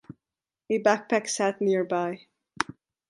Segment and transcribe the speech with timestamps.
[0.65, 2.27] A backpack sat nearby.